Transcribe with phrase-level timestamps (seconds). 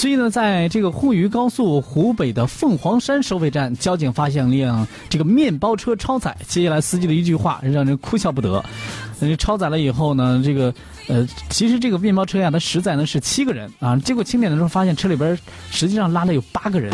[0.00, 6.34] 最近呢，在这个沪渝高速湖北的凤凰山收费站，交警发现了一辆这个面包车超载。
[6.48, 8.64] 接下来司机的一句话让人哭笑不得。
[9.38, 10.72] 超载了以后呢，这个
[11.06, 13.94] 呃，其实这个面包车呀，它实载呢是七个人啊。
[13.98, 15.38] 结果清点的时候发现车里边
[15.70, 16.90] 实际上拉了有八个人，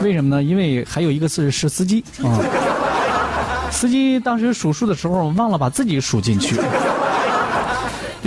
[0.00, 0.42] 为什么呢？
[0.42, 2.40] 因为还有一个是是司机啊。
[3.70, 6.56] 司机当时数数的时候忘了把自己数进去。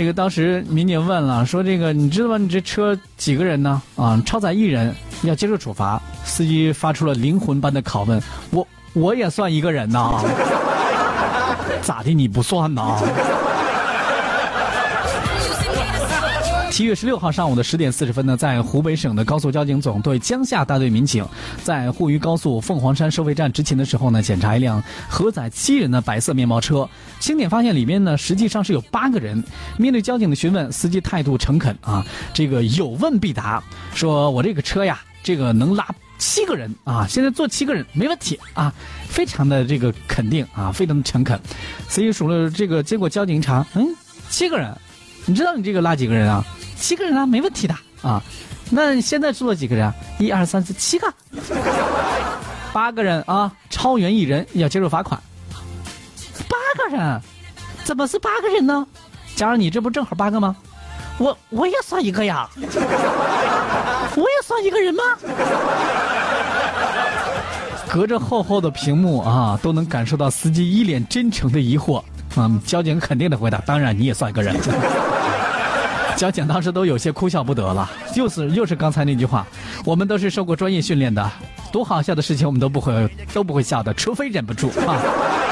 [0.00, 2.38] 这个当时民警问了，说这个你知道吗？
[2.38, 3.82] 你这车几个人呢？
[3.96, 4.94] 啊，超载一人
[5.24, 6.00] 要接受处罚。
[6.24, 8.18] 司机发出了灵魂般的拷问：
[8.50, 10.24] 我我也算一个人呐？
[11.82, 12.14] 咋的？
[12.14, 12.98] 你不算呐？
[16.80, 21.22] 七月十六号上午的十点四十分呢，在湖北省的高速交警总队江夏大队民警
[21.62, 26.88] 在沪渝高速凤凰山收费站执勤的时候呢，检查一辆核载七人的白色面包车，
[27.18, 29.44] 清点发现里面呢实际上是有八个人。
[29.76, 32.02] 面对交警的询问，司机态度诚恳啊，
[32.32, 33.62] 这个有问必答，
[33.92, 38.72] 说我这个车呀，这个能拉七个人啊，现在坐七个人没问题啊，
[39.06, 41.38] 非常的这个肯定啊，非常的诚恳。
[41.88, 43.86] 司机数了这个，结果交警一查，嗯，
[44.30, 44.74] 七个人，
[45.26, 46.42] 你知道你这个拉几个人啊？
[46.80, 48.20] 七个人啊，没问题的啊。
[48.70, 49.94] 那现在住了几个人啊？
[50.18, 51.12] 一二三四，七个，
[52.72, 55.20] 八个人啊，超员一人要接受罚款。
[56.48, 57.20] 八个人，
[57.84, 58.86] 怎么是八个人呢？
[59.36, 60.56] 加上你这不正好八个吗？
[61.18, 65.02] 我我也算一个呀，我也算一个人吗？
[67.92, 72.02] 隔着厚厚的屏幕啊，都能感受到司机一脸真诚的疑惑。
[72.36, 74.54] 嗯，交警肯定的回答：当然你也算一个人。
[76.20, 79.46] 交警当时都有些哭笑不得了，又是又是刚才那句话，
[79.86, 81.32] 我们都是受过专业训练的，
[81.72, 85.00] 多好笑的事情我们都不会都不会笑的，除非忍不住啊。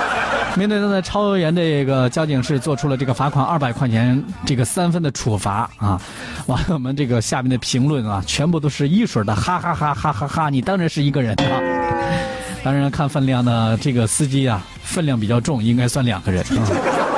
[0.58, 5.98] 面对他的超员，这个交警是做出了这个罚款二百块钱这个三分的处罚啊。
[6.44, 10.50] 完了，我们这个下面的评论啊，全部都是一水的哈哈哈哈哈哈！
[10.50, 11.56] 你当然是一个人啊。
[12.62, 17.17] 当然看分量呢，这个司机啊分量比较重，应该算两个人啊。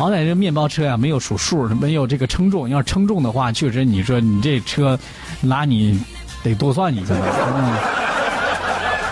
[0.00, 2.66] 好歹这面包车呀，没有数数，没有这个称重。
[2.66, 4.98] 要是称重的话，确实你说你这车
[5.42, 6.00] 拉你
[6.42, 7.14] 得多算你一个。
[7.14, 7.76] 嗯。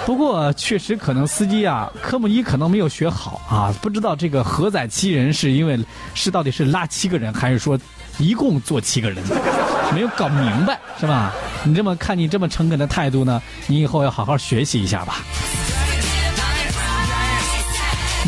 [0.07, 5.79] 不过确实可能司机啊，科目一可能没有学好啊，不知道这个荷载七人是因为
[6.15, 7.79] 是到底是拉七个人，还是说
[8.17, 9.23] 一共坐七个人，
[9.93, 11.35] 没有搞明白是吧？
[11.65, 15.17] 你这么看你这么诚恳的态度呢，你以后要好好学习一下吧。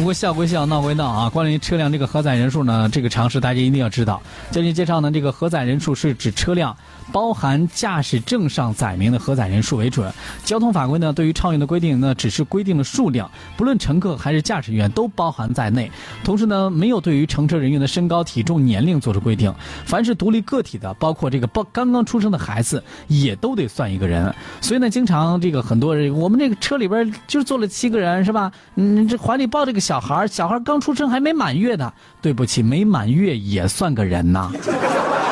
[0.00, 1.28] 不过笑归笑，闹归闹啊！
[1.28, 4.22] 关于车辆这个核载人数呢，这个常识大家一定要知道。
[4.50, 6.74] 交警介绍呢，这个核载人数是指车辆
[7.12, 10.10] 包含驾驶证上载明的核载人数为准。
[10.42, 15.92] 交通法规呢，对于超员的规定呢，只是规定了数量，不论乘客还是驾驶员都包含在内。
[16.24, 19.54] 同时呢，没有对于乘车人员的身高、体重、年龄做出规定。
[19.84, 24.34] 凡是独立个体的，包括这个包刚刚出生的孩子，也都得算一个人。
[24.62, 28.50] 所以呢，经常这个很多人，我们这个车里边就坐了七个人，是吧？
[28.76, 29.89] 嗯，这怀里抱这个。
[29.90, 31.92] 小孩小孩刚出生还没满月呢。
[32.22, 34.52] 对不起，没满月也算个人呐，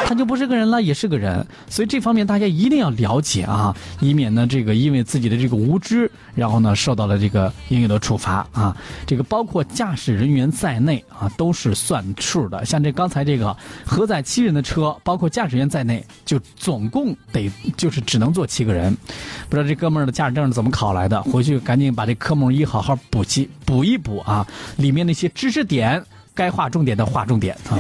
[0.09, 1.47] 他就不是个人了，也是个人。
[1.69, 8.75] 所以这方面大家一定要了解啊，以免呢这个因为自己的这个无知，然后呢受到了这个应有的处罚啊。
[9.07, 12.65] 这个包括驾驶人员在内啊，都是算数的。
[12.65, 13.55] 像这刚才这个
[13.85, 18.97] 核载七人的车，包括驾驶员在内，就总共得就是只能坐七个人。
[19.51, 21.23] 不知道这哥们儿的驾驶证是怎么考来的？
[21.25, 24.47] 回去赶紧把这科目一好好补习补一补啊！
[24.79, 26.03] 里面那些知识点
[26.35, 27.77] 该划重点的划重点啊！